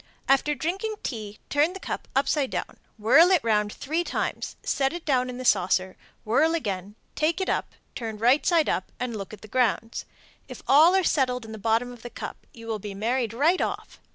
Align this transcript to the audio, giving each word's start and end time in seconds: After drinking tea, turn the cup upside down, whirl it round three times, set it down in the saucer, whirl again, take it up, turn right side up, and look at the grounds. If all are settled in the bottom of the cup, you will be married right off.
After 0.27 0.55
drinking 0.55 0.95
tea, 1.03 1.37
turn 1.51 1.73
the 1.73 1.79
cup 1.79 2.07
upside 2.15 2.49
down, 2.49 2.77
whirl 2.97 3.29
it 3.29 3.43
round 3.43 3.71
three 3.71 4.03
times, 4.03 4.55
set 4.63 4.93
it 4.93 5.05
down 5.05 5.29
in 5.29 5.37
the 5.37 5.45
saucer, 5.45 5.95
whirl 6.25 6.55
again, 6.55 6.95
take 7.13 7.39
it 7.39 7.49
up, 7.49 7.73
turn 7.93 8.17
right 8.17 8.43
side 8.43 8.67
up, 8.67 8.91
and 8.99 9.15
look 9.15 9.31
at 9.31 9.41
the 9.41 9.47
grounds. 9.47 10.05
If 10.47 10.63
all 10.67 10.95
are 10.95 11.03
settled 11.03 11.45
in 11.45 11.51
the 11.51 11.59
bottom 11.59 11.91
of 11.91 12.01
the 12.01 12.09
cup, 12.09 12.47
you 12.51 12.65
will 12.65 12.79
be 12.79 12.95
married 12.95 13.31
right 13.31 13.61
off. 13.61 13.99